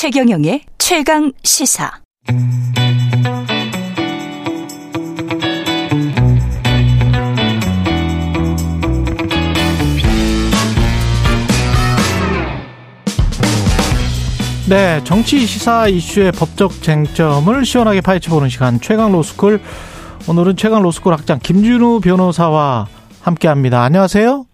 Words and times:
최경영의 0.00 0.62
최강 0.78 1.30
시사. 1.44 1.90
네, 14.70 15.04
정치 15.04 15.40
시사 15.40 15.88
이슈의 15.88 16.32
법적 16.32 16.82
쟁점을 16.82 17.62
시원하게 17.66 18.00
파헤쳐보는 18.00 18.48
시간 18.48 18.80
최강 18.80 19.12
로스쿨. 19.12 19.60
오늘은 20.26 20.56
최강 20.56 20.80
로스쿨 20.80 21.12
학장 21.12 21.38
김준우 21.40 22.00
변호사와 22.00 22.86
함께합니다. 23.20 23.82
안녕하세요. 23.82 24.46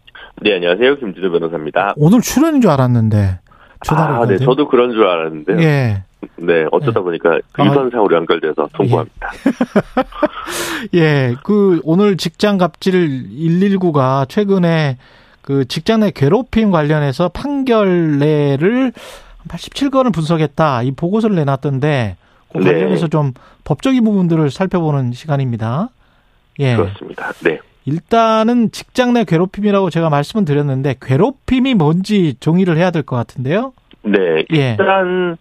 네, 0.43 0.57
안녕하세요. 0.57 0.99
김준우 0.99 1.31
변호사입니다. 1.31 1.95
오늘 1.97 2.21
출연인 2.21 2.61
줄 2.61 2.73
알았는데. 2.73 3.46
아, 3.89 4.27
네, 4.27 4.39
저도 4.39 4.69
그런 4.69 4.93
줄 4.93 5.07
알았는데요. 5.07 5.61
예. 5.61 6.03
네, 6.37 6.67
어쩌다 6.73 7.01
예. 7.01 7.05
보니까 7.05 7.39
유선상으로 7.59 8.17
연결돼서 8.17 8.69
통보합니다. 8.73 9.31
예, 10.95 11.35
그 11.43 11.81
오늘 11.85 12.17
직장 12.17 12.59
갑질 12.59 13.29
119가 13.31 14.29
최근에 14.29 14.99
그 15.43 15.67
직장 15.67 16.01
내 16.01 16.11
괴롭힘 16.11 16.71
관련해서 16.71 17.29
판결내를 17.29 18.93
87건을 19.49 20.13
분석했다. 20.13 20.83
이 20.83 20.91
보고서를 20.93 21.37
내놨던데 21.37 22.17
그 22.53 22.59
네. 22.59 22.73
관련해서 22.73 23.09
좀 23.09 23.33
법적인 23.65 24.03
부분들을 24.05 24.51
살펴보는 24.51 25.13
시간입니다. 25.13 25.91
예. 26.59 26.77
그렇습니다. 26.77 27.33
네. 27.45 27.61
일단은 27.87 28.71
직장 28.73 29.13
내 29.15 29.25
괴롭힘이라고 29.25 29.91
제가 29.91 30.11
말씀을 30.11 30.45
드렸는데 30.45 30.97
괴롭힘이 31.01 31.75
뭔지 31.75 32.35
정의를 32.41 32.77
해야 32.77 32.91
될 32.91 33.03
것 33.03 33.17
같은데요. 33.17 33.73
네, 34.03 34.45
예. 34.53 34.71
일단 34.79 35.37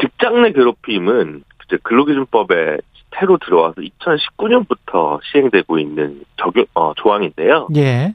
직장 0.00 0.42
내 0.42 0.52
괴롭힘은 0.52 1.42
이제 1.66 1.78
근로기준법에 1.82 2.78
새로 3.18 3.36
들어와서 3.38 3.74
2019년부터 3.80 5.18
시행되고 5.30 5.78
있는 5.78 6.22
적용 6.36 6.66
어, 6.74 6.92
조항인데요. 6.94 7.68
예. 7.76 8.14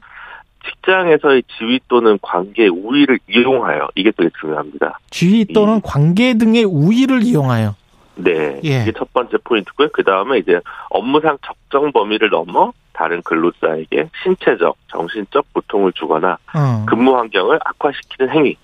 직장에서의 0.66 1.42
지위 1.58 1.78
또는 1.88 2.18
관계 2.22 2.68
우위를 2.68 3.18
이용하여 3.28 3.88
이게 3.96 4.10
되게 4.16 4.30
중요합니다. 4.40 4.98
지위 5.10 5.44
또는 5.44 5.82
관계 5.82 6.34
등의 6.34 6.64
우위를 6.64 7.22
이용하여. 7.22 7.74
네, 8.16 8.60
예. 8.64 8.82
이게 8.82 8.92
첫 8.92 9.12
번째 9.12 9.36
포인트고요. 9.42 9.88
그 9.92 10.04
다음에 10.04 10.38
이제 10.38 10.60
업무상 10.90 11.38
적정 11.44 11.92
범위를 11.92 12.30
넘어 12.30 12.72
다른 12.92 13.22
근로자에게 13.22 14.08
신체적, 14.22 14.76
정신적 14.88 15.52
고통을 15.52 15.92
주거나 15.92 16.38
어. 16.54 16.86
근무 16.86 17.16
환경을 17.16 17.58
악화시키는 17.64 18.30
행위. 18.30 18.56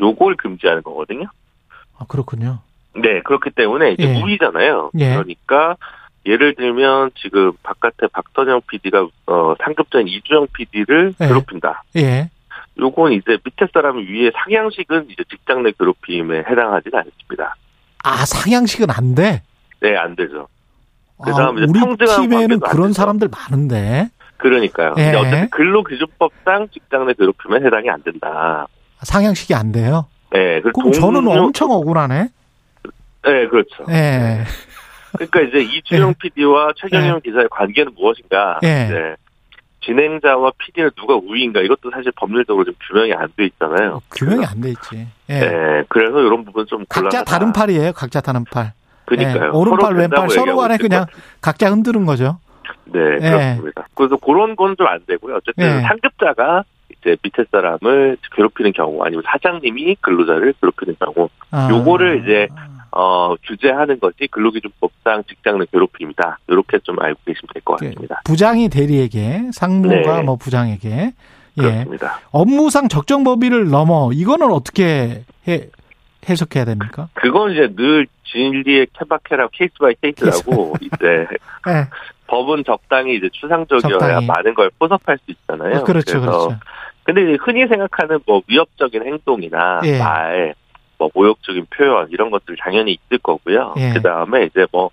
요걸 0.00 0.36
금지하는 0.36 0.82
거거든요. 0.82 1.26
아, 1.98 2.04
그렇군요. 2.08 2.60
네, 2.94 3.20
그렇기 3.22 3.50
때문에 3.50 3.92
이제 3.92 4.04
예. 4.04 4.22
우위잖아요. 4.22 4.92
예. 4.98 5.14
그러니까 5.14 5.76
예를 6.26 6.54
들면 6.54 7.10
지금 7.16 7.52
바깥에 7.62 8.06
박선영 8.12 8.62
PD가 8.68 9.08
어, 9.26 9.54
상급자인 9.62 10.06
이주영 10.08 10.48
PD를 10.52 11.14
예. 11.20 11.26
괴롭힌다. 11.26 11.82
예. 11.96 12.30
요건 12.78 13.12
이제 13.12 13.38
밑에 13.44 13.66
사람이 13.72 14.04
위에 14.04 14.30
상향식은 14.34 15.08
이제 15.10 15.24
직장 15.28 15.64
내 15.64 15.72
괴롭힘에 15.72 16.38
해당하지는 16.38 16.98
않습니다. 16.98 17.56
아, 18.04 18.24
상향식은 18.24 18.90
안 18.90 19.14
돼? 19.14 19.42
네, 19.80 19.96
안 19.96 20.16
되죠. 20.16 20.48
아, 21.18 21.24
그다음에 21.24 21.62
이제 21.62 21.72
우리 21.84 21.96
팀에는 21.96 22.60
그런. 22.60 22.92
사람들 22.92 23.28
많은데. 23.28 24.08
그러니까요. 24.36 24.94
예. 24.98 25.02
근데 25.02 25.16
어쨌든 25.16 25.50
근로기준법상 25.50 26.68
직장 26.72 27.06
내 27.06 27.14
괴롭힘에 27.14 27.56
해당이 27.64 27.90
안 27.90 28.02
된다. 28.02 28.66
상향식이 29.02 29.54
안 29.54 29.72
돼요? 29.72 30.06
네, 30.32 30.60
그 30.60 30.70
그럼 30.72 30.92
저는 30.92 31.26
엄청 31.26 31.70
억울하네. 31.70 32.28
네, 33.24 33.46
그렇죠. 33.48 33.84
예. 33.90 34.44
그러니까 35.12 35.40
이제 35.40 35.58
이주영 35.60 36.14
PD와 36.14 36.72
최경영 36.76 37.20
기자의 37.22 37.48
관계는 37.50 37.92
무엇인가? 37.94 38.60
예. 38.62 39.16
진행자와 39.88 40.52
PD는 40.58 40.90
누가 40.96 41.14
우위인가? 41.14 41.60
이것도 41.62 41.90
사실 41.90 42.12
법률적으로 42.16 42.64
좀 42.64 42.74
규명이 42.86 43.14
안 43.14 43.28
돼 43.36 43.46
있잖아요. 43.46 44.00
규명이 44.14 44.44
안 44.44 44.60
돼 44.60 44.68
있지. 44.70 45.06
예. 45.30 45.40
네, 45.40 45.82
그래서 45.88 46.20
이런 46.20 46.44
부분 46.44 46.66
좀 46.66 46.84
각자 46.88 47.00
곤란하다. 47.22 47.24
다른 47.24 47.52
팔이에요. 47.52 47.92
각자 47.92 48.20
다른 48.20 48.44
팔. 48.44 48.72
그러니까요. 49.06 49.44
예. 49.44 49.48
오른팔, 49.48 49.94
왼팔 49.96 50.28
서로 50.30 50.56
간에 50.58 50.76
그냥. 50.76 51.06
각자 51.40 51.70
흔드는 51.70 52.04
거죠. 52.04 52.38
네, 52.84 53.00
예. 53.00 53.18
그렇습니다. 53.30 53.86
그래서 53.94 54.16
그런 54.18 54.54
건 54.56 54.76
좀 54.76 54.86
안 54.86 55.00
되고요. 55.06 55.36
어쨌든 55.36 55.64
예. 55.64 55.80
상급자가 55.82 56.64
이제 57.00 57.16
밑에 57.22 57.44
사람을 57.50 58.18
괴롭히는 58.34 58.72
경우 58.72 59.02
아니면 59.04 59.22
사장님이 59.26 59.96
근로자를 60.00 60.52
괴롭히는 60.60 60.96
경우 61.00 61.28
아. 61.50 61.68
요거를 61.70 62.22
이제 62.22 62.48
어, 62.90 63.34
규제하는 63.36 64.00
것이 64.00 64.26
근로기준법상 64.30 65.24
직장 65.28 65.58
내 65.58 65.66
괴롭힘이다. 65.70 66.38
이렇게 66.48 66.78
좀 66.80 66.98
알고 67.00 67.20
계시면 67.26 67.48
될것 67.54 67.82
예. 67.82 67.88
같습니다. 67.88 68.20
부장이 68.24 68.68
대리에게, 68.68 69.50
상무가 69.52 70.16
네. 70.18 70.22
뭐 70.22 70.36
부장에게. 70.36 71.12
예. 71.58 71.62
그렇습니다. 71.62 72.20
업무상 72.30 72.88
적정 72.88 73.24
범위를 73.24 73.68
넘어 73.68 74.10
이거는 74.12 74.50
어떻게 74.52 75.24
해, 75.48 75.68
해석해야 76.28 76.64
됩니까? 76.64 77.08
그건 77.14 77.52
이제 77.52 77.68
늘 77.74 78.06
진리의 78.30 78.88
케바케라 78.92 79.48
case 79.52 79.74
by 79.80 79.94
case라고 80.00 80.74
이제 80.80 81.26
예. 81.68 81.88
법은 82.28 82.64
적당히 82.64 83.16
이제 83.16 83.28
추상적이어야 83.32 83.98
적당히. 83.98 84.26
많은 84.26 84.54
걸 84.54 84.70
포섭할 84.78 85.18
수 85.24 85.30
있잖아요. 85.32 85.78
어, 85.78 85.84
그렇죠, 85.84 86.20
그렇죠. 86.20 86.56
근데 87.02 87.22
이제 87.22 87.38
흔히 87.40 87.66
생각하는 87.66 88.18
뭐 88.26 88.42
위협적인 88.46 89.02
행동이나 89.02 89.80
예. 89.84 89.98
말, 89.98 90.54
뭐 90.98 91.10
모욕적인 91.14 91.66
표현 91.70 92.08
이런 92.10 92.30
것들 92.30 92.56
당연히 92.58 92.92
있을 92.92 93.18
거고요. 93.18 93.74
예. 93.78 93.92
그 93.92 94.02
다음에 94.02 94.44
이제 94.44 94.66
뭐 94.72 94.90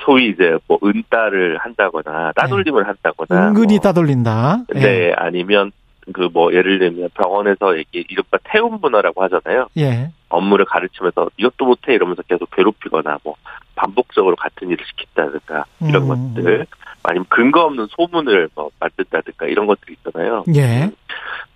소위 0.00 0.28
이제 0.28 0.58
뭐 0.66 0.78
은따를 0.84 1.58
한다거나 1.58 2.32
따돌림을 2.32 2.86
한다거나 2.86 3.48
은근히 3.48 3.74
뭐 3.74 3.80
따돌린다. 3.80 4.64
예. 4.74 4.80
네, 4.80 5.12
아니면 5.16 5.72
그 6.12 6.28
뭐 6.32 6.52
예를 6.52 6.78
들면 6.78 7.10
병원에서 7.14 7.76
이게 7.76 8.04
이른바 8.08 8.38
태움 8.44 8.78
문화라고 8.80 9.22
하잖아요. 9.24 9.68
예. 9.78 10.10
업무를 10.28 10.64
가르치면서 10.64 11.30
이것도 11.36 11.64
못해 11.66 11.94
이러면서 11.94 12.22
계속 12.22 12.50
괴롭히거나 12.50 13.18
뭐 13.22 13.36
반복적으로 13.74 14.34
같은 14.36 14.70
일을 14.70 14.84
시킨다든가 14.86 15.64
이런 15.80 16.10
음. 16.10 16.34
것들 16.34 16.66
아니면 17.02 17.26
근거 17.28 17.64
없는 17.64 17.88
소문을 17.90 18.48
뭐 18.54 18.70
만든다든가 18.78 19.46
이런 19.46 19.66
것들이 19.66 19.94
있잖아요. 19.94 20.44
예. 20.54 20.90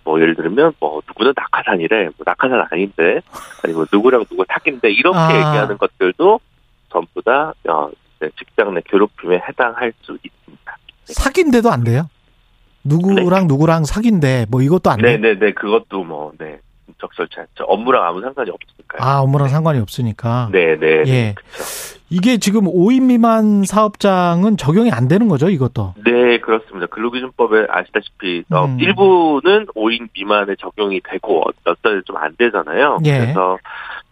뭐 0.03 0.19
예를 0.21 0.35
들면 0.35 0.73
뭐 0.79 1.01
누구는 1.07 1.33
낙하산이래, 1.35 2.03
뭐 2.17 2.25
낙하산 2.25 2.65
아닌데, 2.69 3.21
아니면 3.63 3.85
누구랑 3.91 4.25
누구 4.25 4.45
사귄데 4.47 4.91
이렇게 4.91 5.17
아. 5.17 5.35
얘기하는 5.35 5.77
것들도 5.77 6.39
전부 6.91 7.21
다 7.21 7.53
어, 7.67 7.89
직장 8.37 8.73
내 8.73 8.81
괴롭힘에 8.85 9.41
해당할 9.47 9.93
수 10.01 10.17
있습니다. 10.23 10.77
사귄데도 11.05 11.69
안 11.71 11.83
돼요? 11.83 12.09
누구랑 12.83 13.47
누구랑 13.47 13.83
사귄데 13.83 14.45
뭐 14.49 14.61
이것도 14.61 14.89
안 14.89 14.99
돼? 14.99 15.17
네네네 15.17 15.53
그것도 15.53 16.03
뭐 16.03 16.31
네. 16.37 16.59
적절치 16.99 17.39
않죠. 17.39 17.63
업무랑 17.65 18.03
아무 18.03 18.21
상관이 18.21 18.49
없으니까요. 18.49 18.99
아, 18.99 19.19
업무랑 19.19 19.49
상관이 19.49 19.79
없으니까. 19.79 20.49
네 20.51 20.77
네. 20.79 21.03
예. 21.07 21.33
그렇죠. 21.35 21.97
이게 22.09 22.37
지금 22.37 22.63
5인 22.65 23.03
미만 23.03 23.63
사업장은 23.65 24.55
적용이 24.55 24.91
안 24.91 25.07
되는 25.09 25.27
거죠, 25.27 25.49
이것도. 25.49 25.95
네, 26.05 26.36
그렇습니다. 26.47 26.85
근로기준법에 26.87 27.67
아시다시피 27.69 28.43
어, 28.51 28.63
음. 28.65 28.79
일부는 28.79 29.65
5인 29.75 30.07
미만에 30.13 30.55
적용이 30.57 31.01
되고 31.01 31.43
몇달좀안 31.65 32.35
되잖아요. 32.37 32.99
예. 33.03 33.19
그래서 33.19 33.57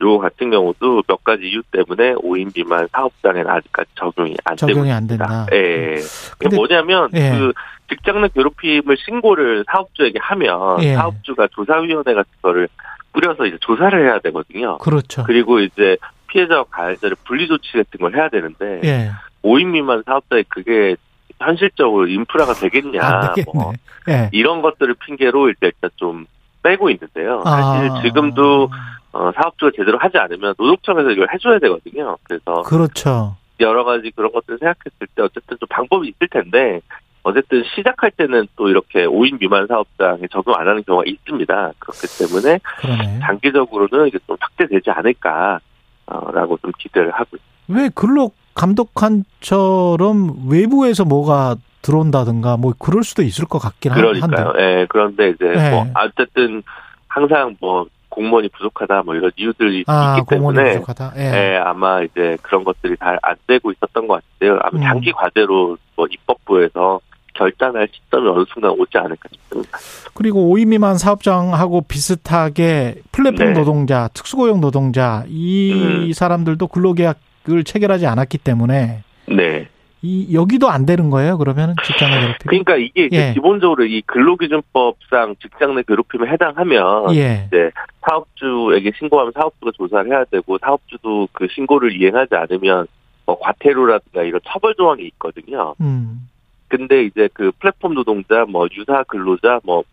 요 0.01 0.17
같은 0.19 0.51
경우도 0.51 1.03
몇 1.07 1.23
가지 1.23 1.43
이유 1.45 1.63
때문에 1.71 2.13
5인 2.15 2.53
미만 2.53 2.89
사업장에는 2.91 3.49
아직까지 3.49 3.89
적용이 3.95 4.35
안 4.43 4.57
되고 4.57 4.67
적용이 4.73 4.91
안. 4.91 5.07
된다. 5.07 5.45
예. 5.53 5.95
근데- 6.37 6.57
뭐냐면 6.57 7.07
예. 7.13 7.31
그 7.37 7.53
직장 7.89 8.21
내 8.21 8.27
괴롭힘을 8.27 8.97
신고를 8.97 9.63
사업주에게 9.71 10.19
하면 10.21 10.83
예. 10.83 10.95
사업주가 10.95 11.47
조사위원회 11.53 12.13
같은 12.13 12.31
거를 12.41 12.67
꾸려서 13.13 13.45
이제 13.45 13.57
조사를 13.61 13.97
해야 14.05 14.19
되거든요. 14.19 14.77
그렇죠. 14.79 15.23
그리고 15.23 15.61
이제 15.61 15.95
피해자와 16.27 16.65
가해자를 16.69 17.15
분리 17.23 17.47
조치 17.47 17.71
같은 17.71 17.97
걸 18.01 18.13
해야 18.13 18.27
되는데 18.27 18.81
예. 18.83 19.11
5인 19.41 19.67
미만 19.67 20.03
사업자에 20.05 20.43
그게 20.49 20.97
현실적으로 21.39 22.07
인프라가 22.07 22.53
되겠냐 22.53 23.01
안 23.01 23.33
되겠네. 23.33 23.51
뭐 23.53 23.73
예. 24.09 24.29
이런 24.31 24.61
것들을 24.61 24.95
핑계로 25.05 25.49
일단 25.49 25.71
좀 25.95 26.25
빼고 26.63 26.89
있는데요. 26.89 27.41
사실 27.43 27.91
아. 27.91 28.01
지금도 28.01 28.69
어, 29.11 29.31
사업주가 29.33 29.71
제대로 29.75 29.97
하지 29.97 30.17
않으면 30.17 30.55
노동청에서 30.57 31.11
이걸 31.11 31.27
해줘야 31.33 31.59
되거든요. 31.59 32.17
그래서 32.23 32.63
그렇죠. 32.63 33.35
여러 33.59 33.83
가지 33.83 34.11
그런 34.15 34.31
것들을 34.31 34.59
생각했을 34.59 35.07
때 35.15 35.21
어쨌든 35.21 35.57
좀 35.59 35.67
방법이 35.69 36.09
있을 36.09 36.27
텐데 36.29 36.81
어쨌든 37.23 37.63
시작할 37.75 38.11
때는 38.11 38.47
또 38.55 38.69
이렇게 38.69 39.05
5인 39.05 39.39
미만 39.39 39.65
사업장에 39.67 40.27
적용 40.31 40.55
안 40.55 40.67
하는 40.67 40.83
경우가 40.83 41.05
있습니다. 41.07 41.71
그렇기 41.79 42.07
때문에 42.19 42.59
그러네. 42.77 43.19
장기적으로는 43.21 44.07
이게 44.07 44.19
좀 44.27 44.37
확대되지 44.39 44.91
않을까라고 44.91 46.57
좀 46.61 46.71
기대를 46.77 47.11
하고 47.11 47.37
있습니다. 47.37 47.45
왜 47.67 47.89
근로 47.95 48.31
감독관처럼 48.55 50.47
외부에서 50.49 51.05
뭐가 51.05 51.55
들어온다든가 51.81 52.57
뭐 52.57 52.73
그럴 52.79 53.03
수도 53.03 53.21
있을 53.21 53.45
것 53.45 53.59
같긴 53.59 53.91
한- 53.91 53.99
한데. 54.03 54.19
그러니까요. 54.19 54.53
예, 54.59 54.85
그런데 54.89 55.29
이제 55.29 55.45
네. 55.45 55.69
뭐 55.69 55.85
어쨌든 55.95 56.63
항상 57.07 57.55
뭐 57.61 57.85
공무원이 58.09 58.49
부족하다 58.49 59.03
뭐 59.03 59.13
이런 59.15 59.29
이유들이 59.35 59.83
아, 59.87 60.15
있기 60.17 60.35
공원이 60.35 60.55
때문에 60.57 60.73
부족하다. 60.79 61.13
예. 61.17 61.21
예, 61.53 61.57
아마 61.57 62.01
이제 62.01 62.37
그런 62.41 62.63
것들이 62.63 62.95
잘 62.97 63.19
안 63.21 63.35
되고 63.45 63.71
있었던 63.71 64.07
것 64.07 64.21
같은데요. 64.23 64.59
아마 64.63 64.79
음. 64.79 64.83
장기 64.83 65.11
과제로 65.11 65.77
뭐 65.95 66.07
입법부에서 66.09 66.99
결단할 67.33 67.87
시점이 67.91 68.29
어느 68.29 68.45
순간 68.51 68.71
오지 68.71 68.97
않을까 68.97 69.29
싶습니다. 69.31 69.77
그리고 70.13 70.55
5인 70.55 70.67
미만 70.69 70.97
사업장하고 70.97 71.81
비슷하게 71.81 73.01
플랫폼 73.11 73.47
네. 73.47 73.53
노동자, 73.59 74.07
특수고용 74.13 74.61
노동자 74.61 75.23
이 75.27 75.73
음. 76.07 76.13
사람들도 76.13 76.65
근로계약 76.67 77.17
을 77.49 77.63
체결하지 77.63 78.07
않았기 78.07 78.39
때문에 78.39 79.03
네. 79.27 79.67
이 80.01 80.35
여기도 80.35 80.69
안 80.69 80.85
되는 80.85 81.09
거예요. 81.09 81.37
그러면 81.37 81.75
직장 81.83 82.11
내 82.11 82.19
괴롭힘. 82.19 82.49
그러니까 82.49 82.75
이게 82.75 83.09
예. 83.11 83.33
기본적으로 83.33 83.85
이 83.85 84.01
근로기준법상 84.05 85.35
직장 85.41 85.75
내 85.75 85.83
괴롭힘에 85.83 86.27
해당하면 86.29 87.15
예. 87.15 87.45
이제 87.47 87.71
사업주에게 88.07 88.91
신고하면 88.97 89.33
사업주가 89.33 89.71
조사를 89.75 90.11
해야 90.11 90.23
되고 90.25 90.57
사업주도 90.59 91.27
그 91.31 91.47
신고를 91.53 91.99
이행하지 91.99 92.35
않으면 92.35 92.87
뭐 93.25 93.39
과태료라든가 93.39 94.23
이런 94.23 94.39
처벌 94.45 94.75
조항이 94.75 95.03
있거든요. 95.07 95.73
음. 95.81 96.27
근데 96.67 97.03
이제 97.03 97.29
그 97.33 97.51
플랫폼 97.59 97.95
노동자, 97.95 98.45
뭐 98.47 98.67
유사 98.77 99.03
근로자, 99.03 99.59
뭐 99.63 99.83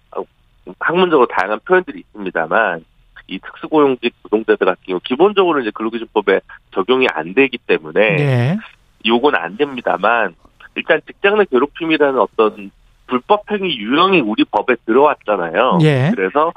학문적으로 0.79 1.27
다양한 1.27 1.61
표현들이 1.65 2.01
있습니다만 2.01 2.85
이 3.27 3.39
특수고용직 3.39 4.15
노동자들 4.25 4.67
같은 4.67 4.83
경우 4.87 5.01
기본적으로 5.03 5.61
이제 5.61 5.71
근로기준법에 5.75 6.41
적용이 6.75 7.07
안 7.13 7.35
되기 7.35 7.59
때문에 7.59 8.01
예. 8.01 8.59
요건 9.07 9.35
안 9.35 9.57
됩니다만 9.57 10.35
일단 10.75 11.01
직장 11.07 11.39
내 11.39 11.45
괴롭힘이라는 11.45 12.19
어떤 12.19 12.71
불법 13.07 13.51
행위 13.51 13.77
유형이 13.77 14.21
우리 14.21 14.45
법에 14.45 14.77
들어왔잖아요. 14.87 15.79
예. 15.83 16.13
그래서 16.15 16.53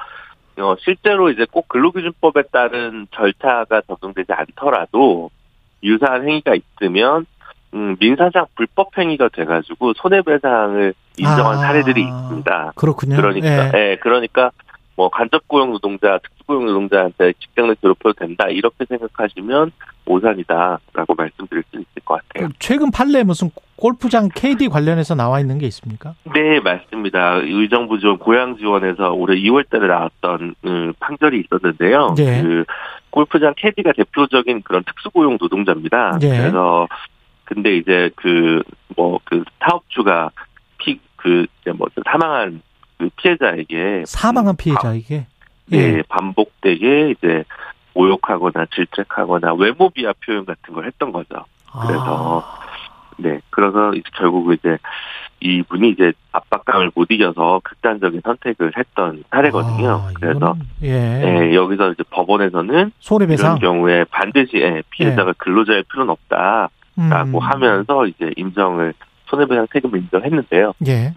어, 0.57 0.75
실제로 0.79 1.29
이제 1.29 1.45
꼭 1.51 1.67
근로기준법에 1.67 2.43
따른 2.51 3.07
절차가 3.11 3.81
적용되지 3.87 4.31
않더라도 4.31 5.29
유사한 5.83 6.27
행위가 6.27 6.53
있으면 6.55 7.25
음, 7.73 7.97
민사상 7.99 8.45
불법 8.55 8.97
행위가 8.97 9.29
돼가지고 9.29 9.93
손해배상을 9.97 10.93
인정한 11.17 11.57
아. 11.57 11.59
사례들이 11.59 12.01
있습니다. 12.03 12.73
그렇군요. 12.75 13.17
그러니까, 13.17 13.47
예. 13.47 13.91
예, 13.91 13.97
그러니까 14.01 14.51
뭐 14.95 15.09
간접 15.09 15.47
고용 15.47 15.71
노동자, 15.71 16.19
특수 16.19 16.43
고용 16.45 16.65
노동자한테 16.65 17.33
직장 17.39 17.67
내 17.67 17.75
괴롭혀도 17.81 18.13
된다 18.13 18.47
이렇게 18.47 18.85
생각하시면 18.85 19.71
오산이다라고 20.05 21.15
말씀드릴 21.15 21.63
수 21.71 21.77
있을 21.77 22.01
것 22.05 22.21
같아요. 22.29 22.49
최근 22.59 22.91
판례 22.91 23.23
무슨 23.23 23.49
골프장 23.75 24.29
KD 24.33 24.69
관련해서 24.69 25.15
나와 25.15 25.39
있는 25.39 25.57
게 25.57 25.65
있습니까? 25.67 26.13
네, 26.33 26.59
맞습니다. 26.61 27.35
의정부 27.43 27.99
지원 27.99 28.17
고양 28.17 28.57
지원에서 28.57 29.11
올해 29.11 29.35
2월달에 29.35 29.87
나왔던 29.87 30.55
음, 30.65 30.93
판결이 30.99 31.41
있었는데요. 31.41 32.15
예. 32.19 32.41
그 32.41 32.63
골프장 33.09 33.53
캐디가 33.57 33.93
대표적인 33.93 34.61
그런 34.63 34.83
특수 34.83 35.09
고용 35.09 35.37
노동자입니다. 35.39 36.19
예. 36.21 36.29
그래서 36.29 36.87
근데 37.43 37.77
이제 37.77 38.09
그 38.15 38.61
뭐그 38.95 39.43
사업주가 39.59 40.31
피그 40.77 41.47
뭐 41.75 41.87
사망한 42.05 42.51
그 42.51 42.74
피해자에게 43.17 44.03
사망한 44.05 44.55
피해자에게. 44.55 45.27
예, 45.73 45.77
예. 45.77 46.03
반복되게 46.07 47.11
이제 47.11 47.43
모욕하거나 47.93 48.67
질책하거나 48.75 49.53
외모 49.55 49.89
비하 49.89 50.13
표현 50.23 50.45
같은 50.45 50.73
걸 50.73 50.85
했던 50.85 51.11
거죠. 51.11 51.45
그래서 51.71 52.43
아. 52.45 52.65
네, 53.17 53.39
그래서 53.49 53.93
이제 53.93 54.03
결국 54.15 54.53
이제 54.53 54.77
이분이 55.39 55.91
이제 55.91 56.13
압박감을 56.31 56.91
못 56.95 57.07
이겨서 57.09 57.61
극단적인 57.63 58.21
선택을 58.23 58.73
했던 58.77 59.23
사례거든요. 59.29 59.89
아, 59.89 60.09
그래서 60.13 60.55
예. 60.83 61.49
예, 61.49 61.55
여기서 61.55 61.91
이제 61.91 62.03
법원에서는 62.09 62.91
손해배상 62.99 63.57
이런 63.57 63.59
경우에 63.59 64.05
반드시 64.05 64.57
예, 64.57 64.81
피해자가 64.89 65.33
근로자일 65.37 65.83
필요는 65.91 66.11
없다라고 66.11 66.69
음. 66.97 67.39
하면서 67.39 68.05
이제 68.05 68.31
인정을 68.35 68.93
손해배상 69.27 69.67
책임을 69.71 69.99
인정했는데요. 69.99 70.73
예. 70.87 71.13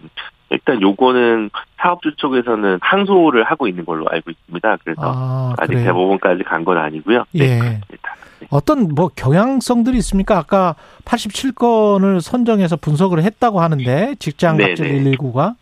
일단 0.51 0.81
요거는 0.81 1.49
사업주 1.77 2.15
쪽에서는 2.17 2.79
항소를 2.81 3.43
하고 3.43 3.67
있는 3.67 3.85
걸로 3.85 4.05
알고 4.09 4.31
있습니다. 4.31 4.77
그래서 4.83 5.01
아, 5.03 5.53
아, 5.57 5.67
직. 5.67 5.73
대법원까지 5.75 6.43
간 6.43 6.63
건 6.63 6.77
아니고요. 6.77 7.23
예. 7.35 7.39
네, 7.39 7.59
그렇습니다. 7.59 8.15
네. 8.39 8.47
어떤 8.51 8.87
뭐 8.95 9.09
경향성들이 9.15 9.97
있습니까? 9.97 10.37
아까 10.37 10.75
87건을 11.05 12.21
선정해서 12.21 12.75
분석을 12.77 13.21
했다고 13.23 13.59
하는데 13.61 14.15
직장 14.19 14.57
네네. 14.57 14.69
갑질 14.69 14.85
119가 15.17 15.55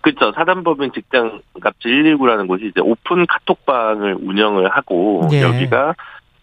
그렇죠. 0.00 0.32
사단법인 0.32 0.92
직장 0.92 1.40
갑질 1.60 2.02
119라는 2.16 2.48
곳이 2.48 2.66
이제 2.66 2.80
오픈 2.80 3.24
카톡방을 3.26 4.16
운영을 4.20 4.68
하고 4.70 5.28
예. 5.32 5.42
여기가 5.42 5.94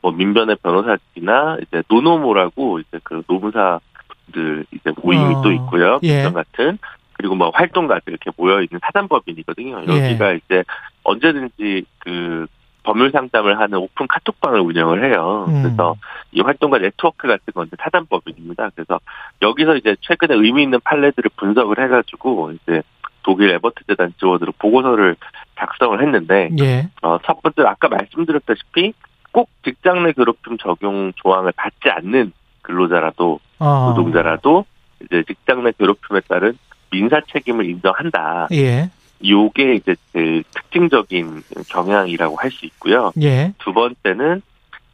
뭐 0.02 0.12
민변의 0.12 0.57
변호사들이나 0.63 1.57
이제 1.68 1.84
노노모라고 1.90 2.80
이제 2.80 3.00
그 3.04 3.22
노무사들 3.28 4.66
이제 4.72 4.92
모임이 5.04 5.36
어. 5.36 5.42
또 5.42 5.52
있고요. 5.52 6.00
예. 6.04 6.24
같은 6.24 6.78
그리고 7.19 7.36
뭐 7.36 7.51
활동가들 7.54 8.13
이렇게 8.13 8.31
모여 8.38 8.62
있는 8.62 8.80
사단법인이거든요. 8.81 9.83
예. 9.89 10.06
여기가 10.06 10.31
이제 10.31 10.63
언제든지 11.04 11.83
그 12.00 12.48
법률 12.83 13.12
상담을 13.12 13.60
하는 13.60 13.77
오픈 13.77 14.07
카톡방을 14.07 14.62
운영을 14.62 15.04
해요. 15.04 15.45
음. 15.50 15.63
그래서 15.63 15.98
이 16.31 16.39
활동가 16.39 16.77
네트워크 16.77 17.27
같은 17.27 17.54
건데 17.54 17.75
사단법인입니다. 17.77 18.69
그래서 18.74 19.01
여기서 19.42 19.75
이제 19.75 19.98
최근에 20.00 20.33
의미 20.33 20.63
있는 20.63 20.80
판례들을 20.81 21.31
분석을 21.36 21.83
해가지고 21.83 22.54
이제 22.54 22.83
독일 23.24 23.50
에버트 23.50 23.83
재단 23.88 24.13
지원으로 24.18 24.54
보고서를 24.57 25.18
작성을 25.57 26.01
했는데 26.01 26.50
예. 26.62 26.88
어, 27.01 27.18
첫 27.25 27.42
번째 27.42 27.63
아까 27.63 27.89
말씀드렸다시피 27.89 28.94
꼭 29.33 29.50
직장 29.66 30.06
내 30.06 30.13
괴롭힘 30.13 30.57
적용 30.57 31.12
조항을 31.18 31.51
받지 31.57 31.89
않는 31.89 32.31
근로자라도 32.62 33.42
어. 33.60 33.89
노동자라도 33.89 34.63
이제 35.04 35.21
직장 35.27 35.66
내 35.66 35.74
괴롭힘에 35.77 36.21
따른 36.30 36.57
민사 36.92 37.22
책임을 37.32 37.66
인정한다. 37.66 38.48
예. 38.54 38.90
요게 39.28 39.76
이제 39.76 39.96
그 40.14 40.42
특징적인 40.54 41.44
경향이라고 41.70 42.36
할 42.38 42.52
수 42.52 42.66
있고요. 42.66 43.12
예. 43.22 43.54
두 43.60 43.74
번째는 43.74 44.42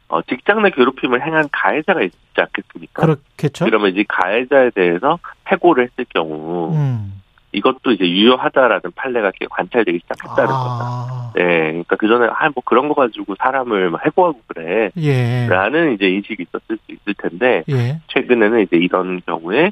어, 0.08 0.22
직장 0.22 0.62
내 0.62 0.70
괴롭힘을 0.70 1.24
행한 1.24 1.48
가해자가 1.52 2.02
있지 2.02 2.16
않겠습니까? 2.36 3.02
그렇겠죠. 3.06 3.64
그러면 3.64 3.90
이제 3.90 4.04
가해자에 4.08 4.70
대해서 4.70 5.18
해고를 5.48 5.84
했을 5.84 6.04
경우 6.14 6.72
음. 6.74 7.12
이것도 7.52 7.92
이제 7.92 8.04
유효하다라는 8.08 8.82
판례가 8.94 9.28
이렇게 9.28 9.46
관찰되기 9.48 10.00
시작했다는. 10.02 10.50
아. 10.52 11.32
네, 11.34 11.42
그러니까 11.70 11.96
그 11.96 12.06
전에 12.06 12.26
아 12.30 12.46
뭐 12.54 12.62
그런 12.64 12.88
거 12.88 12.94
가지고 12.94 13.34
사람을 13.38 13.90
막 13.90 14.04
해고하고 14.04 14.40
그래. 14.48 14.90
예. 14.98 15.46
라는 15.48 15.94
이제 15.94 16.06
인식이 16.08 16.42
있었을 16.48 16.76
수 16.84 16.92
있을 16.92 17.14
텐데 17.14 17.64
예. 17.70 18.00
최근에는 18.08 18.60
이제 18.60 18.76
이런 18.76 19.20
경우에 19.26 19.66
음, 19.66 19.70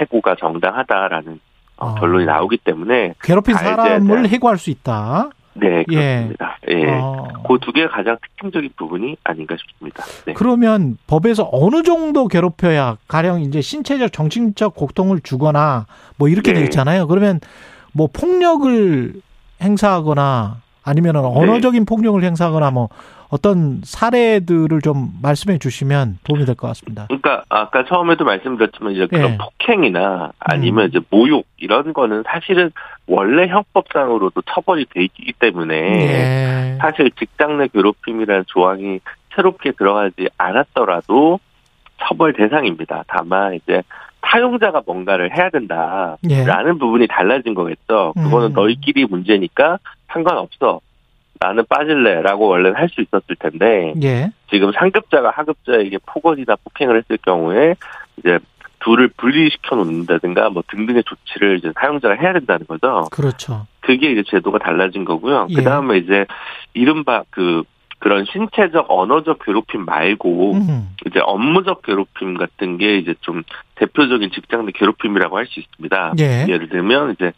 해고가 0.00 0.36
정당하다라는 0.36 1.40
어, 1.78 1.88
아. 1.88 1.94
결론이 1.94 2.26
나오기 2.26 2.58
때문에 2.58 3.14
괴롭힌 3.22 3.54
사람을 3.54 4.28
해고할 4.28 4.58
수 4.58 4.70
있다. 4.70 5.30
네 5.54 5.84
예. 5.90 5.94
그렇습니다. 5.94 6.58
예. 6.68 6.98
어. 7.00 7.28
그두 7.48 7.72
개가 7.72 7.88
가장 7.88 8.16
특징적인 8.22 8.70
부분이 8.76 9.16
아닌가 9.24 9.56
싶습니다. 9.58 10.04
네. 10.24 10.34
그러면 10.34 10.98
법에서 11.06 11.48
어느 11.50 11.82
정도 11.82 12.28
괴롭혀야 12.28 12.96
가령 13.08 13.40
이제 13.42 13.60
신체적 13.60 14.12
정신적 14.12 14.74
고통을 14.74 15.20
주거나 15.20 15.86
뭐 16.16 16.28
이렇게 16.28 16.52
돼 16.52 16.60
네. 16.60 16.64
있잖아요. 16.66 17.06
그러면 17.06 17.40
뭐 17.92 18.08
폭력을 18.12 19.14
행사하거나 19.60 20.58
아니면 20.84 21.12
네. 21.14 21.20
언어적인 21.20 21.84
폭력을 21.84 22.22
행사하거나 22.22 22.70
뭐 22.70 22.88
어떤 23.30 23.80
사례들을 23.84 24.80
좀 24.80 25.10
말씀해 25.22 25.58
주시면 25.58 26.18
도움이 26.24 26.44
될 26.46 26.54
것 26.54 26.68
같습니다. 26.68 27.06
그러니까 27.08 27.44
아까 27.48 27.84
처음에도 27.84 28.24
말씀드렸지만 28.24 28.92
이제 28.94 29.06
그런 29.06 29.32
예. 29.32 29.38
폭행이나 29.38 30.32
아니면 30.38 30.84
음. 30.84 30.88
이제 30.88 31.00
모욕 31.10 31.46
이런 31.58 31.92
거는 31.92 32.24
사실은 32.26 32.70
원래 33.06 33.46
형법상으로도 33.48 34.42
처벌이 34.42 34.86
돼 34.86 35.04
있기 35.04 35.32
때문에 35.38 35.74
예. 35.76 36.78
사실 36.80 37.10
직장 37.18 37.58
내 37.58 37.68
괴롭힘이라는 37.68 38.44
조항이 38.46 39.00
새롭게 39.34 39.72
들어가지 39.72 40.28
않았더라도 40.38 41.38
처벌 42.00 42.32
대상입니다. 42.32 43.04
다만 43.08 43.54
이제 43.54 43.82
사용자가 44.26 44.82
뭔가를 44.86 45.36
해야 45.36 45.50
된다라는 45.50 46.18
예. 46.30 46.78
부분이 46.78 47.06
달라진 47.08 47.54
거겠죠. 47.54 48.14
그거는 48.16 48.48
음. 48.48 48.52
너희끼리 48.54 49.04
문제니까 49.06 49.78
상관없어. 50.08 50.80
나는 51.40 51.64
빠질래라고 51.68 52.48
원래는 52.48 52.76
할 52.76 52.88
수 52.88 53.00
있었을 53.02 53.36
텐데 53.38 53.92
예. 54.02 54.30
지금 54.50 54.72
상급자가 54.72 55.30
하급자에게 55.30 55.98
폭언이나 56.06 56.56
폭행을 56.64 56.96
했을 56.98 57.18
경우에 57.18 57.74
이제 58.16 58.38
둘을 58.80 59.08
분리시켜 59.16 59.76
놓는다든가 59.76 60.50
뭐 60.50 60.62
등등의 60.68 61.04
조치를 61.04 61.58
이제 61.58 61.72
사용자가 61.78 62.14
해야 62.14 62.32
된다는 62.32 62.66
거죠. 62.66 63.08
그렇죠. 63.10 63.66
그게 63.80 64.12
이제 64.12 64.22
제도가 64.26 64.58
달라진 64.58 65.04
거고요. 65.04 65.48
예. 65.50 65.54
그 65.54 65.62
다음에 65.62 65.98
이제 65.98 66.24
이른바 66.74 67.24
그 67.30 67.64
그런 67.98 68.24
신체적 68.24 68.86
언어적 68.88 69.44
괴롭힘 69.44 69.84
말고 69.84 70.52
음. 70.52 70.94
이제 71.06 71.18
업무적 71.20 71.82
괴롭힘 71.82 72.36
같은 72.36 72.78
게 72.78 72.98
이제 72.98 73.14
좀 73.20 73.42
대표적인 73.74 74.30
직장 74.30 74.64
내 74.66 74.72
괴롭힘이라고 74.72 75.36
할 75.36 75.46
수 75.46 75.58
있습니다. 75.60 76.14
예. 76.20 76.46
예를 76.48 76.68
들면 76.68 77.12
이제 77.12 77.32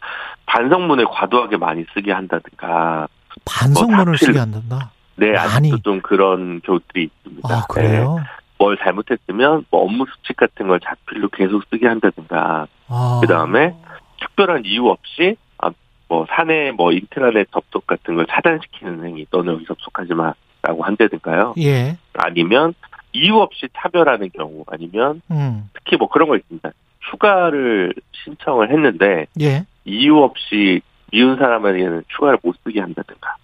반성문을 0.45 1.05
과도하게 1.05 1.57
많이 1.57 1.83
쓰게 1.93 2.11
한다든가 2.11 3.07
반성문을 3.45 4.05
뭐 4.05 4.15
쓰게 4.17 4.39
한단다. 4.39 4.91
네. 5.15 5.35
아직도 5.35 5.79
좀 5.79 6.01
그런 6.01 6.61
교들이 6.61 7.05
있습니다. 7.05 7.47
아 7.47 7.65
그래요? 7.67 8.15
네, 8.17 8.23
뭘 8.57 8.77
잘못했으면 8.77 9.65
뭐 9.69 9.83
업무 9.83 10.05
수칙 10.05 10.37
같은 10.37 10.67
걸 10.67 10.79
자필로 10.79 11.29
계속 11.29 11.63
쓰게 11.69 11.87
한다든가 11.87 12.67
아. 12.87 13.19
그 13.21 13.27
다음에 13.27 13.75
특별한 14.19 14.63
이유 14.65 14.87
없이 14.87 15.35
아, 15.57 15.71
뭐 16.07 16.25
사내 16.29 16.71
뭐 16.71 16.91
인트라넷 16.91 17.51
접속 17.51 17.87
같은 17.87 18.15
걸 18.15 18.25
차단시키는 18.29 19.05
행위 19.05 19.25
너는 19.31 19.53
여기 19.53 19.65
접속하지 19.65 20.13
마라고 20.13 20.83
한다든가요. 20.83 21.55
예. 21.59 21.97
아니면 22.13 22.73
이유 23.13 23.37
없이 23.37 23.67
차별하는 23.75 24.29
경우 24.33 24.63
아니면 24.67 25.21
음. 25.31 25.69
특히 25.73 25.97
뭐 25.97 26.07
그런 26.07 26.29
거 26.29 26.35
있습니다. 26.35 26.71
휴가를 27.01 27.93
신청을 28.11 28.71
했는데 28.71 29.25
예. 29.41 29.65
이유 29.85 30.17
없이 30.17 30.81
미운 31.11 31.37
사람에게는 31.37 32.03
휴가를 32.09 32.39
못 32.41 32.55
쓰게 32.63 32.79
한다든가. 32.79 33.35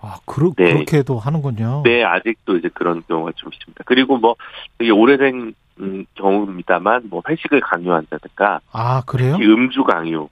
아, 0.00 0.16
그러, 0.24 0.52
네. 0.56 0.72
그렇게도 0.72 1.18
하는군요. 1.18 1.82
네, 1.84 2.04
아직도 2.04 2.58
이제 2.58 2.68
그런 2.72 3.02
경우가 3.08 3.32
좀 3.36 3.50
있습니다. 3.52 3.82
그리고 3.86 4.18
뭐 4.18 4.36
되게 4.78 4.90
오래된 4.90 5.54
음, 5.80 6.06
경우입니다만 6.14 7.08
뭐 7.10 7.22
회식을 7.28 7.60
강요한다든가 7.60 8.60
아, 8.72 9.02
그래요? 9.06 9.36
음주 9.36 9.84
강요. 9.84 10.28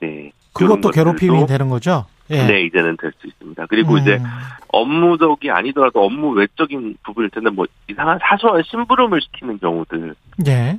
네. 0.00 0.32
그것도 0.52 0.90
괴롭힘이 0.90 1.46
되는 1.46 1.68
거죠? 1.68 2.06
예. 2.30 2.46
네, 2.46 2.62
이제는 2.64 2.96
될 2.96 3.12
수 3.20 3.26
있습니다. 3.26 3.66
그리고 3.66 3.94
음. 3.94 3.98
이제 3.98 4.20
업무적이 4.68 5.50
아니더라도 5.50 6.02
업무 6.04 6.30
외적인 6.30 6.96
부분일 7.04 7.30
텐데 7.30 7.50
뭐 7.50 7.66
이상한 7.88 8.18
사소한 8.20 8.62
심부름을 8.64 9.20
시키는 9.20 9.58
경우들이 9.60 10.12
예. 10.48 10.78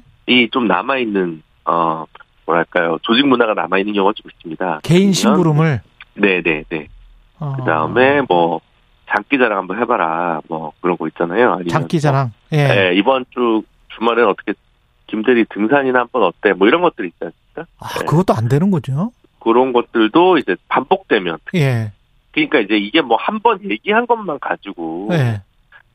좀 0.51 0.67
남아 0.67 0.97
있는 0.97 1.41
어 1.65 2.05
뭐랄까요 2.57 2.97
조직 3.03 3.27
문화가 3.27 3.53
남아 3.53 3.77
있는 3.77 3.93
경우가 3.93 4.13
좀 4.15 4.31
있습니다. 4.31 4.79
개인 4.83 5.13
심부름을. 5.13 5.81
네, 6.15 6.41
네, 6.41 6.63
네. 6.69 6.87
어. 7.39 7.53
그 7.57 7.63
다음에 7.65 8.21
뭐 8.27 8.61
장기자랑 9.13 9.59
한번 9.59 9.79
해봐라 9.79 10.41
뭐 10.47 10.73
그런 10.81 10.97
거 10.97 11.07
있잖아요. 11.09 11.51
아니면 11.53 11.67
장기자랑. 11.69 12.31
뭐, 12.49 12.59
예. 12.59 12.67
네, 12.67 12.95
이번 12.95 13.25
주 13.29 13.61
주말에는 13.95 14.29
어떻게 14.29 14.53
김대리 15.07 15.45
등산이나 15.53 15.99
한번 16.01 16.23
어때? 16.23 16.53
뭐 16.53 16.67
이런 16.67 16.81
것들이 16.81 17.09
있지 17.09 17.17
않습니까? 17.21 17.65
아, 17.79 17.99
네. 17.99 18.05
그것도 18.05 18.33
안 18.33 18.47
되는 18.49 18.71
거죠? 18.71 19.11
그런 19.39 19.71
것들도 19.73 20.37
이제 20.39 20.55
반복되면 20.67 21.37
예. 21.55 21.91
그러니까 22.31 22.59
이제 22.59 22.75
이게 22.77 23.01
뭐 23.01 23.17
한 23.17 23.39
번 23.39 23.59
얘기한 23.69 24.05
것만 24.07 24.39
가지고 24.39 25.09
예. 25.11 25.41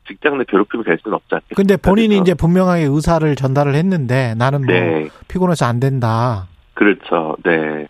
직장 0.07 0.37
내 0.37 0.43
괴롭힘이 0.45 0.83
될 0.83 0.97
수는 1.01 1.15
없지 1.15 1.35
않습니까? 1.35 1.55
근데 1.55 1.77
본인이 1.77 2.09
그래서- 2.09 2.21
이제 2.23 2.33
분명하게 2.33 2.83
의사를 2.83 3.35
전달을 3.35 3.75
했는데 3.75 4.33
나는 4.37 4.65
뭐 4.65 4.73
네, 4.73 5.09
피곤해서 5.27 5.65
안 5.65 5.79
된다. 5.79 6.47
그렇죠. 6.73 7.35
네. 7.43 7.87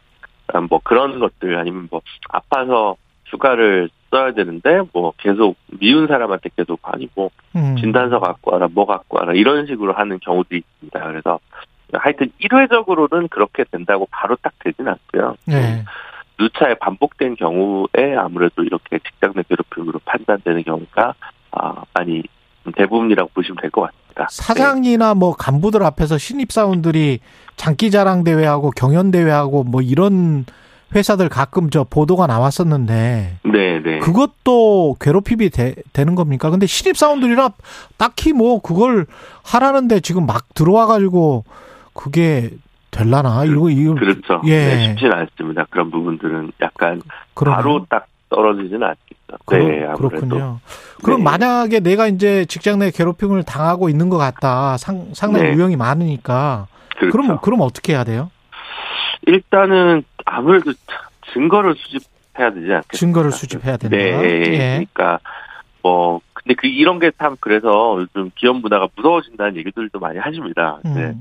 아, 0.53 0.59
뭐 0.61 0.79
그런 0.83 1.19
것들 1.19 1.57
아니면 1.57 1.87
뭐 1.89 2.01
아파서 2.29 2.95
휴가를 3.25 3.89
써야 4.11 4.31
되는데 4.33 4.81
뭐 4.93 5.13
계속 5.17 5.55
미운 5.79 6.05
사람한테 6.07 6.49
계속 6.55 6.79
아니 6.83 7.07
뭐 7.15 7.29
음. 7.55 7.75
진단서 7.79 8.19
갖고 8.19 8.51
와라 8.53 8.67
뭐 8.71 8.85
갖고 8.85 9.17
와라 9.17 9.33
이런 9.33 9.65
식으로 9.65 9.93
하는 9.93 10.19
경우도 10.19 10.55
있습니다. 10.55 10.99
그래서 11.07 11.39
하여튼 11.93 12.31
일회적으로는 12.39 13.27
그렇게 13.29 13.63
된다고 13.71 14.07
바로 14.11 14.35
딱 14.41 14.51
되진 14.59 14.87
않고요. 14.87 15.35
예. 15.49 15.83
누차에 16.43 16.75
반복된 16.75 17.35
경우에 17.35 18.15
아무래도 18.17 18.63
이렇게 18.63 18.99
직장 18.99 19.33
내 19.35 19.43
괴롭힘으로 19.47 19.99
판단되는 20.05 20.63
경우가 20.63 21.15
아, 21.51 21.83
많이 21.93 22.23
대부분이라고 22.75 23.29
보시면 23.33 23.57
될 23.61 23.71
것 23.71 23.81
같습니다. 23.81 24.27
사장이나 24.29 25.13
뭐 25.15 25.33
간부들 25.33 25.83
앞에서 25.83 26.17
신입사원들이 26.17 27.19
장기자랑 27.55 28.23
대회하고 28.23 28.71
경연 28.71 29.11
대회하고 29.11 29.63
뭐 29.63 29.81
이런 29.81 30.45
회사들 30.93 31.29
가끔 31.29 31.69
저 31.71 31.83
보도가 31.83 32.27
나왔었는데 32.27 33.39
네, 33.43 33.79
네. 33.81 33.99
그것도 33.99 34.97
괴롭힘이 34.99 35.49
되, 35.49 35.73
는 35.97 36.15
겁니까? 36.15 36.51
근데 36.51 36.67
신입사원들이라 36.67 37.49
딱히 37.97 38.33
뭐 38.33 38.61
그걸 38.61 39.07
하라는데 39.43 40.01
지금 40.01 40.25
막 40.27 40.53
들어와 40.53 40.85
가지고 40.85 41.45
그게 41.93 42.51
될라나 42.93 43.43
이거 43.45 43.69
이거 43.69 43.95
그렇죠. 43.95 44.41
예. 44.45 44.65
네, 44.67 44.87
쉽지는 44.87 45.13
않습니다. 45.13 45.65
그런 45.69 45.91
부분들은 45.91 46.51
약간 46.61 47.01
그러네요. 47.33 47.57
바로 47.57 47.85
딱 47.89 48.07
떨어지지는 48.29 48.83
않겠죠. 48.83 49.43
그렇, 49.45 49.57
네, 49.59 49.83
아무래도. 49.85 49.97
그렇군요. 50.09 50.59
그럼 51.03 51.19
네. 51.19 51.23
만약에 51.23 51.79
내가 51.81 52.07
이제 52.07 52.45
직장 52.45 52.79
내 52.79 52.91
괴롭힘을 52.91 53.43
당하고 53.43 53.89
있는 53.89 54.09
것 54.09 54.17
같다. 54.17 54.77
상, 54.77 55.09
상당히 55.13 55.49
네. 55.49 55.53
유형이 55.55 55.75
많으니까. 55.75 56.67
그렇죠. 56.97 57.11
그럼 57.11 57.37
그럼 57.41 57.61
어떻게 57.61 57.93
해야 57.93 58.03
돼요? 58.03 58.29
일단은 59.25 60.03
아무래도 60.25 60.73
증거를 61.33 61.75
수집해야 61.77 62.51
되지 62.53 62.71
않겠습니까? 62.73 62.97
증거를 62.97 63.31
수집해야 63.31 63.77
된다. 63.77 63.95
네, 63.97 64.05
예. 64.05 64.85
그러니까 64.93 65.19
뭐 65.81 66.21
근데 66.33 66.55
그 66.55 66.67
이런 66.67 66.99
게 66.99 67.11
참 67.17 67.35
그래서 67.39 67.97
요즘 67.99 68.31
기업 68.35 68.57
문화가 68.57 68.87
무서워진다는 68.95 69.55
얘기들도 69.57 69.99
많이 69.99 70.19
하십니다. 70.19 70.79
네. 70.83 71.13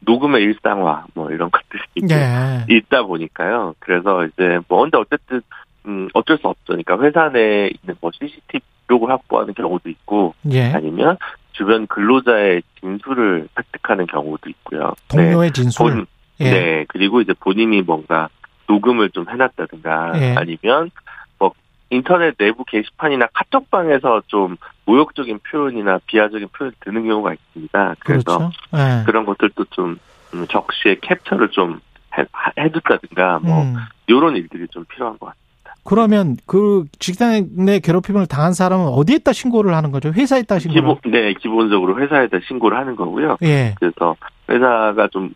음. 0.00 0.04
녹음의 0.04 0.42
일상화 0.42 1.06
뭐 1.14 1.30
이런 1.30 1.50
것들이 1.50 1.82
예. 2.10 2.64
있다 2.68 3.02
보니까요. 3.02 3.74
그래서 3.78 4.24
이제 4.26 4.60
뭐 4.68 4.82
근데 4.82 4.98
어쨌든 4.98 5.40
음 5.86 6.08
어쩔 6.14 6.38
수 6.38 6.48
없죠. 6.48 6.64
그러니까 6.68 6.98
회사 7.00 7.28
내에 7.28 7.70
있는 7.82 7.96
뭐 8.00 8.10
CCTV 8.12 8.60
기록을 8.88 9.10
확보하는 9.10 9.54
경우도 9.54 9.88
있고 9.90 10.34
예. 10.50 10.72
아니면 10.72 11.18
주변 11.52 11.86
근로자의 11.86 12.62
진술을 12.80 13.48
획득하는 13.56 14.06
경우도 14.06 14.48
있고요. 14.50 14.94
동료의 15.08 15.50
네. 15.50 15.52
진술. 15.52 15.90
본, 15.90 16.06
예. 16.40 16.50
네. 16.50 16.84
그리고 16.88 17.20
이제 17.20 17.34
본인이 17.38 17.82
뭔가 17.82 18.28
녹음을 18.66 19.10
좀 19.10 19.28
해놨다든가 19.28 20.12
예. 20.20 20.34
아니면 20.36 20.90
뭐 21.38 21.52
인터넷 21.90 22.36
내부 22.38 22.64
게시판이나 22.64 23.28
카톡방에서 23.32 24.22
좀 24.26 24.56
모욕적인 24.88 25.40
표현이나 25.50 26.00
비하적인 26.06 26.48
표현이 26.48 26.74
드는 26.80 27.06
경우가 27.06 27.34
있습니다. 27.34 27.94
그래서 27.98 28.38
그렇죠. 28.38 28.50
예. 28.74 29.04
그런 29.04 29.26
것들도 29.26 29.66
좀 29.70 29.98
음, 30.32 30.46
적시에 30.48 30.96
캡처를 31.02 31.50
좀 31.50 31.80
해, 32.16 32.24
해뒀다든가 32.58 33.40
뭐 33.40 33.62
음. 33.64 33.76
이런 34.06 34.34
일들이 34.36 34.66
좀 34.68 34.86
필요한 34.86 35.18
것 35.18 35.26
같아요. 35.26 35.42
그러면 35.84 36.36
그 36.46 36.84
직장 36.98 37.48
내 37.56 37.80
괴롭힘을 37.80 38.26
당한 38.26 38.54
사람은 38.54 38.86
어디에다 38.86 39.34
신고를 39.34 39.74
하는 39.74 39.90
거죠? 39.92 40.10
회사에다 40.10 40.58
신고를. 40.58 40.80
기본 40.96 41.12
네 41.12 41.34
기본적으로 41.34 42.00
회사에다 42.00 42.38
신고를 42.48 42.78
하는 42.78 42.96
거고요. 42.96 43.36
예. 43.42 43.74
그래서 43.78 44.16
회사가 44.50 45.08
좀 45.08 45.34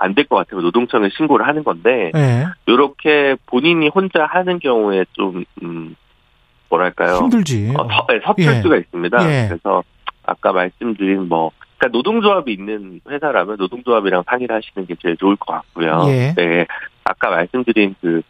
안 0.00 0.14
될 0.14 0.24
것 0.28 0.36
같으면 0.36 0.64
노동청에 0.64 1.08
신고를 1.16 1.46
하는 1.46 1.62
건데 1.62 2.10
예. 2.14 2.46
이렇게 2.66 3.36
본인이 3.46 3.88
혼자 3.88 4.26
하는 4.26 4.58
경우에 4.58 5.04
좀 5.12 5.44
음, 5.62 5.94
뭐랄까요? 6.68 7.16
힘들지. 7.16 7.72
어, 7.76 7.88
서, 7.88 8.06
네, 8.08 8.20
섭질 8.24 8.46
예. 8.46 8.62
수가 8.62 8.76
있습니다. 8.76 9.30
예. 9.30 9.48
그래서 9.48 9.82
아까 10.24 10.52
말씀드린 10.52 11.28
뭐 11.28 11.50
그러니까 11.78 11.96
노동조합이 11.96 12.52
있는 12.52 13.00
회사라면 13.08 13.56
노동조합이랑 13.58 14.24
상의를 14.26 14.56
하시는 14.56 14.86
게 14.86 14.94
제일 15.00 15.16
좋을 15.16 15.36
것 15.36 15.52
같고요. 15.52 16.04
예. 16.08 16.34
네, 16.34 16.66
아까 17.04 17.30
말씀드린 17.30 17.94
그 18.00 18.22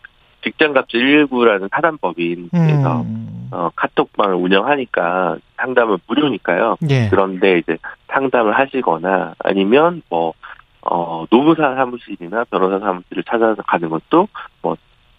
직장갑질 0.45 1.27
119라는 1.27 1.69
사단법인에서 1.73 3.01
음. 3.03 3.49
어, 3.51 3.71
카톡방을 3.75 4.35
운영하니까 4.35 5.39
상담은 5.57 5.99
무료니까요. 6.07 6.77
예. 6.91 7.09
그런데 7.11 7.59
이제 7.59 7.79
상담을 8.09 8.57
하시거나 8.57 9.35
아니면 9.39 10.03
뭐 10.09 10.35
어, 10.83 11.25
노무사 11.31 11.75
사무실이나 11.75 12.45
변호사 12.45 12.79
사무실을 12.79 13.25
찾아서 13.25 13.63
가는 13.63 13.89
것도 13.89 14.29
뭐 14.63 14.77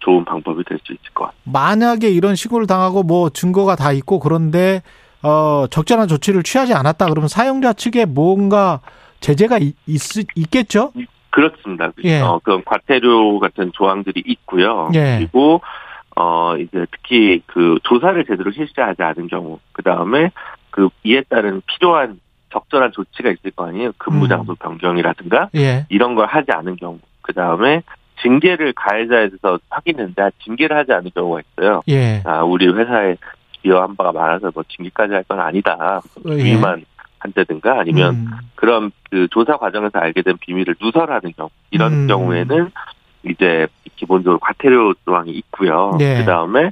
좋은 0.08 0.24
방법이 0.24 0.64
될 0.64 0.80
수 0.86 0.94
있을 0.94 1.04
것 1.14 1.26
같아요. 1.26 1.40
만약에 1.44 2.10
이런 2.10 2.36
신고를 2.36 2.66
당하고 2.66 3.04
뭐 3.04 3.30
증거가 3.30 3.76
다 3.76 3.92
있고 3.92 4.20
그런데 4.20 4.82
어 5.22 5.66
적절한 5.70 6.08
조치를 6.08 6.44
취하지 6.44 6.74
않았다 6.74 7.08
그러면 7.08 7.28
사용자 7.28 7.74
측에 7.74 8.06
뭔가 8.06 8.80
제재가 9.20 9.58
있, 9.58 9.76
있, 9.88 10.52
겠죠 10.52 10.94
그렇습니다. 11.32 11.92
예. 12.04 12.22
어, 12.22 12.40
그런 12.44 12.64
과태료 12.64 13.40
같은 13.40 13.72
조항들이 13.74 14.24
있고요. 14.26 14.90
예. 14.94 15.18
그리고 15.18 15.62
어 16.16 16.56
이제 16.58 16.86
특히 16.92 17.42
그 17.46 17.78
조사를 17.84 18.24
제대로 18.26 18.52
실시하지 18.52 19.04
않은 19.04 19.28
경우, 19.28 19.60
그 19.74 19.84
다음에 19.84 20.32
그 20.70 20.90
이에 21.04 21.22
따른 21.28 21.62
필요한 21.66 22.20
적절한 22.54 22.92
조치가 22.94 23.30
있을 23.32 23.52
거 23.52 23.68
아니에요. 23.68 23.92
근무 23.98 24.26
음. 24.26 24.30
장소 24.30 24.56
변경이라든가 24.56 25.50
예. 25.56 25.86
이런 25.90 26.16
걸 26.16 26.28
하지 26.28 26.52
않은 26.52 26.78
경우, 26.78 27.00
그 27.22 27.34
다음에 27.34 27.82
징계를 28.22 28.74
가해자에 28.74 29.30
대해서 29.30 29.60
확인했는데 29.70 30.32
징계를 30.44 30.76
하지 30.76 30.94
않은 30.94 31.12
경우가 31.14 31.42
있어요. 31.42 31.82
예. 31.90 32.22
아 32.26 32.44
우리 32.44 32.68
회사에 32.68 33.16
기여한 33.62 33.96
바가 33.96 34.12
많아서 34.12 34.52
뭐 34.54 34.64
징계까지 34.68 35.14
할 35.14 35.24
건 35.24 35.40
아니다. 35.40 36.02
예. 36.26 36.38
주의만 36.38 36.86
한다든가 37.20 37.80
아니면 37.80 38.16
음. 38.16 38.28
그런 38.56 38.92
그 39.10 39.28
조사 39.32 39.58
과정에서 39.58 40.00
알게 40.00 40.22
된 40.22 40.38
비밀을 40.40 40.76
누설하는 40.80 41.34
경우 41.36 41.50
이런 41.72 41.94
음. 41.94 42.08
경우에는 42.08 42.72
이제 43.24 43.68
기본적으로 43.96 44.40
과태료 44.40 44.94
조항이 45.06 45.32
있고요. 45.32 45.96
네. 45.98 46.20
그 46.20 46.26
다음에 46.26 46.72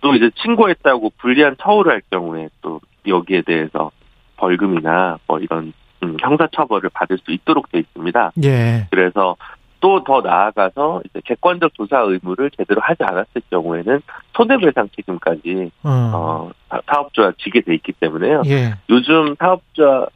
또 0.00 0.14
이제 0.14 0.30
신고했다고 0.36 1.12
불리한 1.18 1.56
처우를 1.60 1.92
할 1.92 2.02
경우에 2.10 2.48
또 2.60 2.80
여기에 3.06 3.42
대해서 3.42 3.90
벌금이나 4.36 5.18
뭐 5.26 5.38
이런 5.40 5.72
음, 6.04 6.16
형사처벌을 6.20 6.90
받을 6.94 7.18
수 7.18 7.32
있도록 7.32 7.72
돼 7.72 7.80
있습니다. 7.80 8.32
예. 8.44 8.86
그래서 8.90 9.36
또 9.80 10.02
더 10.04 10.20
나아가서 10.20 11.02
이제 11.04 11.20
객관적 11.24 11.74
조사 11.74 12.00
의무를 12.00 12.50
제대로 12.56 12.80
하지 12.80 13.02
않았을 13.04 13.42
경우에는 13.50 14.00
손해배상 14.36 14.88
책임까지 14.96 15.70
어. 15.84 15.88
어, 15.90 16.50
사- 16.68 16.80
사업주가 16.86 17.32
지게 17.38 17.60
돼 17.60 17.74
있기 17.74 17.92
때문에요. 17.92 18.42
예. 18.46 18.74
요즘 18.90 19.34
사업자 19.38 20.06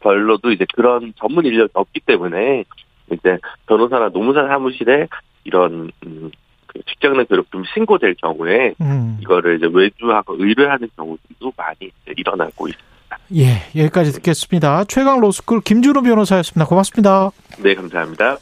별로도 0.00 0.52
이제 0.52 0.64
그런 0.74 1.12
전문 1.16 1.44
인력이 1.44 1.70
없기 1.74 2.00
때문에 2.06 2.64
이제 3.12 3.38
변호사나 3.66 4.08
노무사 4.10 4.46
사무실에 4.46 5.08
이런 5.44 5.90
음, 6.06 6.30
그 6.66 6.80
직장 6.88 7.16
내 7.16 7.24
괴롭힘 7.24 7.64
신고될 7.74 8.14
경우에 8.14 8.74
음. 8.80 9.18
이거를 9.20 9.56
이제 9.56 9.68
외주하고 9.72 10.36
의뢰하는 10.38 10.88
경우들도 10.96 11.52
많이 11.56 11.90
일어나고 12.16 12.68
있습니다. 12.68 13.18
예. 13.34 13.80
여기까지 13.80 14.12
듣겠습니다. 14.12 14.84
최강 14.84 15.18
로스쿨 15.20 15.60
김준우 15.62 16.02
변호사였습니다. 16.02 16.66
고맙습니다. 16.68 17.30
네, 17.62 17.74
감사합니다. 17.74 18.36